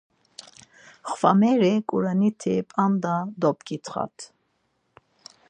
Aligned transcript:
Xvameri 1.17 1.73
Ǩuraniti 1.87 2.55
p̌anda 2.69 3.15
dobǩitxat. 3.41 4.15